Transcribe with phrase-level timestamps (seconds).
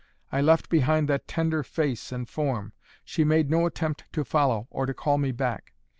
[0.31, 2.73] I left behind that tender face and form.
[3.05, 5.75] She made no attempt to follow, or to call me back.